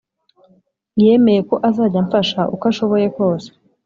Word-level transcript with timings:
yemeye 1.03 1.41
ko 1.49 1.55
azajya 1.69 1.99
amfasha 2.03 2.39
uko 2.53 2.63
ashoboye 2.71 3.07
kose 3.17 3.49